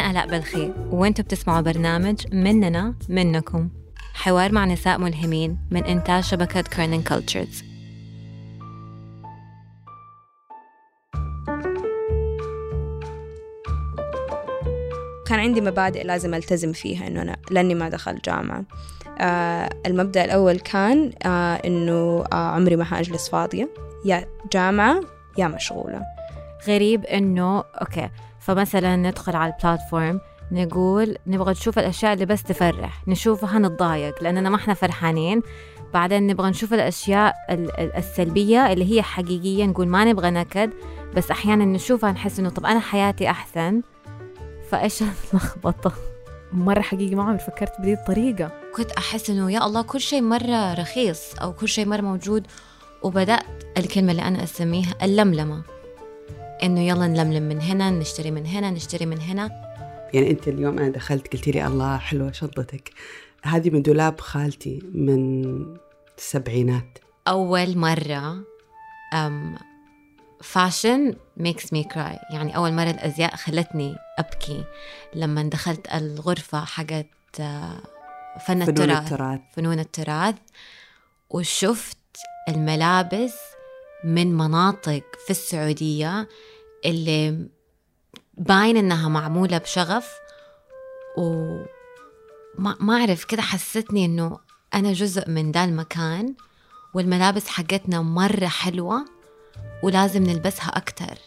آلاء 0.00 0.26
بلخي 0.26 0.72
وانتوا 0.90 1.24
بتسمعوا 1.24 1.60
برنامج 1.60 2.34
مننا 2.34 2.94
منكم. 3.08 3.68
حوار 4.14 4.52
مع 4.52 4.64
نساء 4.64 4.98
ملهمين 4.98 5.58
من 5.70 5.84
إنتاج 5.84 6.22
شبكة 6.22 6.60
Kerning 6.60 7.02
Cultures 7.02 7.64
كان 15.26 15.38
عندي 15.38 15.60
مبادئ 15.60 16.04
لازم 16.04 16.34
ألتزم 16.34 16.72
فيها 16.72 17.06
إنه 17.06 17.22
أنا 17.22 17.36
لأني 17.50 17.74
ما 17.74 17.88
دخلت 17.88 18.24
جامعة. 18.24 18.64
آه 19.18 19.70
المبدأ 19.86 20.24
الأول 20.24 20.58
كان 20.58 21.12
آه 21.26 21.54
إنه 21.54 22.24
آه 22.32 22.34
عمري 22.34 22.76
ما 22.76 22.84
حأجلس 22.84 23.28
فاضية. 23.28 23.68
يا 24.04 24.26
جامعة 24.52 25.00
يا 25.38 25.48
مشغولة. 25.48 26.02
غريب 26.68 27.04
إنه 27.04 27.64
أوكي 27.80 28.10
فمثلا 28.40 28.96
ندخل 28.96 29.36
على 29.36 29.52
البلاتفورم 29.52 30.20
نقول 30.52 31.16
نبغى 31.26 31.50
نشوف 31.50 31.78
الأشياء 31.78 32.12
اللي 32.12 32.26
بس 32.26 32.42
تفرح 32.42 33.08
نشوفها 33.08 33.58
نتضايق 33.58 34.22
لأننا 34.22 34.50
ما 34.50 34.56
إحنا 34.56 34.74
فرحانين. 34.74 35.42
بعدين 35.94 36.26
نبغى 36.26 36.50
نشوف 36.50 36.74
الأشياء 36.74 37.34
السلبية 37.98 38.72
اللي 38.72 38.96
هي 38.96 39.02
حقيقية 39.02 39.64
نقول 39.64 39.88
ما 39.88 40.04
نبغى 40.04 40.30
نكد 40.30 40.70
بس 41.16 41.30
أحيانا 41.30 41.64
نشوفها 41.64 42.12
نحس 42.12 42.38
إنه 42.38 42.48
طب 42.48 42.66
أنا 42.66 42.80
حياتي 42.80 43.30
أحسن. 43.30 43.82
فإيش 44.70 45.02
اللخبطة؟ 45.02 45.92
مرة 46.52 46.80
حقيقي 46.80 47.14
ما 47.14 47.22
عمري 47.22 47.38
فكرت 47.38 47.80
بهذه 47.80 47.92
الطريقة. 47.92 48.52
كنت 48.76 48.90
أحس 48.92 49.30
إنه 49.30 49.52
يا 49.52 49.66
الله 49.66 49.82
كل 49.82 50.00
شيء 50.00 50.22
مرة 50.22 50.74
رخيص 50.74 51.34
أو 51.34 51.52
كل 51.52 51.68
شيء 51.68 51.86
مرة 51.86 52.00
موجود 52.00 52.46
وبدأت 53.02 53.44
الكلمة 53.78 54.10
اللي 54.10 54.22
أنا 54.22 54.44
أسميها 54.44 54.94
اللملمة. 55.02 55.73
إنه 56.62 56.80
يلا 56.80 57.06
نلملم 57.06 57.42
من 57.42 57.60
هنا 57.60 57.90
نشتري 57.90 58.30
من 58.30 58.46
هنا 58.46 58.70
نشتري 58.70 59.06
من 59.06 59.20
هنا. 59.20 59.50
يعني 60.14 60.30
أنت 60.30 60.48
اليوم 60.48 60.78
أنا 60.78 60.88
دخلت 60.88 61.32
قلتي 61.32 61.50
لي 61.50 61.66
الله 61.66 61.96
حلوة 61.96 62.32
شنطتك. 62.32 62.90
هذه 63.42 63.70
من 63.70 63.82
دولاب 63.82 64.20
خالتي 64.20 64.82
من 64.94 65.54
السبعينات. 66.18 66.98
أول 67.28 67.78
مرة 67.78 68.44
أم 69.14 69.58
fashion 70.42 71.16
makes 71.36 71.72
me 71.72 71.84
cry 71.84 72.18
يعني 72.30 72.56
أول 72.56 72.72
مرة 72.72 72.90
الأزياء 72.90 73.36
خلتني 73.36 73.96
أبكي. 74.18 74.64
لما 75.14 75.42
دخلت 75.42 75.94
الغرفة 75.94 76.64
حقت 76.64 77.06
آه، 77.40 77.80
فن 78.46 78.62
التراث. 78.62 79.40
فنون 79.56 79.78
التراث. 79.78 80.34
وشفت 81.30 81.96
الملابس 82.48 83.34
من 84.04 84.34
مناطق 84.36 85.02
في 85.24 85.30
السعودية 85.30 86.28
اللي 86.84 87.48
باين 88.38 88.76
إنها 88.76 89.08
معمولة 89.08 89.58
بشغف 89.58 90.14
و 91.18 91.56
ما 92.58 92.94
أعرف 93.00 93.24
كده 93.24 93.42
حستني 93.42 94.04
إنه 94.04 94.38
أنا 94.74 94.92
جزء 94.92 95.30
من 95.30 95.52
ده 95.52 95.64
المكان 95.64 96.34
والملابس 96.94 97.48
حقتنا 97.48 98.02
مرة 98.02 98.46
حلوة 98.46 99.04
ولازم 99.82 100.22
نلبسها 100.22 100.68
أكتر. 100.68 101.18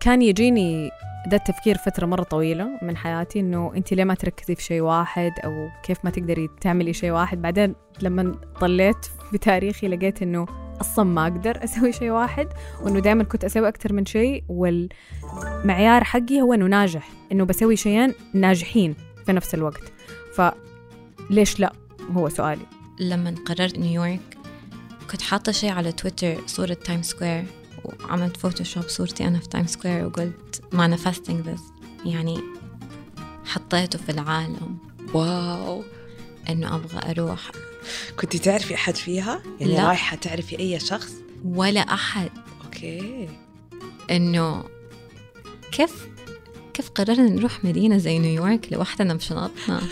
كان 0.00 0.22
يجيني 0.22 0.90
ده 1.26 1.36
التفكير 1.36 1.76
فترة 1.78 2.06
مرة 2.06 2.22
طويلة 2.22 2.68
من 2.82 2.96
حياتي 2.96 3.40
إنه 3.40 3.72
أنت 3.76 3.92
ليه 3.92 4.04
ما 4.04 4.14
تركزي 4.14 4.54
في 4.54 4.62
شيء 4.62 4.80
واحد 4.80 5.32
أو 5.44 5.68
كيف 5.82 5.98
ما 6.04 6.10
تقدري 6.10 6.48
تعملي 6.60 6.92
شيء 6.92 7.10
واحد؟ 7.10 7.42
بعدين 7.42 7.74
لما 8.02 8.34
طليت 8.60 9.06
بتاريخي 9.32 9.88
لقيت 9.88 10.22
إنه 10.22 10.63
أصلا 10.84 11.04
ما 11.04 11.22
أقدر 11.22 11.64
أسوي 11.64 11.92
شيء 11.92 12.10
واحد 12.10 12.48
وإنه 12.82 13.00
دائما 13.00 13.24
كنت 13.24 13.44
أسوي 13.44 13.68
أكثر 13.68 13.92
من 13.92 14.06
شيء 14.06 14.44
والمعيار 14.48 16.04
حقي 16.04 16.40
هو 16.40 16.54
إنه 16.54 16.66
ناجح 16.66 17.08
إنه 17.32 17.44
بسوي 17.44 17.76
شيئين 17.76 18.14
ناجحين 18.34 18.94
في 19.26 19.32
نفس 19.32 19.54
الوقت. 19.54 19.92
فليش 20.34 21.60
لا؟ 21.60 21.72
هو 22.12 22.28
سؤالي. 22.28 22.66
لما 23.00 23.34
قررت 23.46 23.78
نيويورك 23.78 24.38
كنت 25.10 25.22
حاطة 25.22 25.52
شيء 25.52 25.70
على 25.70 25.92
تويتر 25.92 26.36
صورة 26.46 26.74
تايم 26.74 27.02
سكوير 27.02 27.44
وعملت 27.84 28.36
فوتوشوب 28.36 28.82
صورتي 28.82 29.28
أنا 29.28 29.38
في 29.38 29.48
تايم 29.48 29.66
سكوير 29.66 30.06
وقلت 30.06 30.62
manifesting 30.74 31.46
this. 31.48 31.60
يعني 32.06 32.40
حطيته 33.44 33.98
في 33.98 34.08
العالم. 34.12 34.78
wow! 35.14 35.82
إنه 36.48 36.74
أبغى 36.76 37.10
أروح. 37.10 37.50
كنت 38.20 38.36
تعرفي 38.36 38.74
أحد 38.74 38.96
فيها؟ 38.96 39.42
يعني 39.60 39.74
لا. 39.74 39.88
رايحة 39.88 40.16
تعرفي 40.16 40.58
أي 40.58 40.78
شخص؟ 40.80 41.12
ولا 41.44 41.80
أحد. 41.80 42.30
okay. 42.64 43.28
إنه 44.10 44.64
كيف 45.72 46.08
كيف 46.74 46.90
قررنا 46.90 47.28
نروح 47.28 47.64
مدينة 47.64 47.98
زي 47.98 48.18
نيويورك 48.18 48.72
لوحدنا 48.72 49.14
بشنطنا 49.14 49.80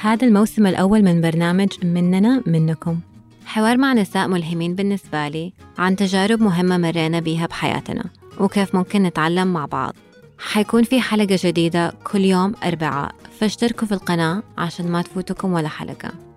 هذا 0.00 0.26
الموسم 0.26 0.66
الأول 0.66 1.02
من 1.02 1.20
برنامج 1.20 1.68
مننا 1.84 2.42
منكم. 2.46 3.00
حوار 3.46 3.76
مع 3.76 3.92
نساء 3.92 4.28
ملهمين 4.28 4.74
بالنسبة 4.74 5.28
لي 5.28 5.52
عن 5.78 5.96
تجارب 5.96 6.40
مهمة 6.42 6.76
مرينا 6.78 7.20
بيها 7.20 7.46
بحياتنا 7.46 8.04
وكيف 8.40 8.74
ممكن 8.74 9.02
نتعلم 9.02 9.52
مع 9.52 9.66
بعض. 9.66 9.94
حيكون 10.38 10.82
في 10.82 11.00
حلقة 11.00 11.38
جديدة 11.44 11.92
كل 12.04 12.24
يوم 12.24 12.54
أربعاء. 12.64 13.14
فاشتركوا 13.38 13.88
في 13.88 13.94
القناة 13.94 14.42
عشان 14.58 14.88
ما 14.88 15.02
تفوتكم 15.02 15.52
ولا 15.52 15.68
حلقة. 15.68 16.27